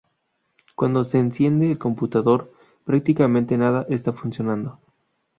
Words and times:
Cuando 0.73 1.03
se 1.03 1.19
enciende 1.19 1.69
el 1.69 1.77
computador 1.77 2.51
prácticamente 2.85 3.55
nada 3.55 3.85
está 3.87 4.11
funcionando. 4.11 4.79